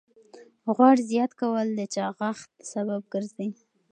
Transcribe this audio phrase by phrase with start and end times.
[0.75, 3.49] غوړ زیات کول د چاغښت سبب ګرځي.